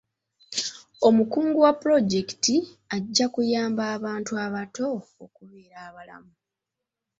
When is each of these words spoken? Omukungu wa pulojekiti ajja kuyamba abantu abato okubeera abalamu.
Omukungu 1.07 1.57
wa 1.65 1.73
pulojekiti 1.79 2.55
ajja 2.95 3.25
kuyamba 3.33 3.83
abantu 3.95 4.31
abato 4.45 4.83
okubeera 5.25 5.77
abalamu. 5.87 6.31